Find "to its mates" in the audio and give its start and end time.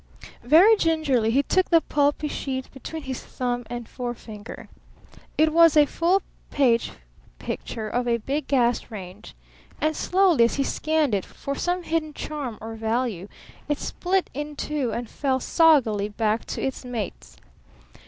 16.45-17.37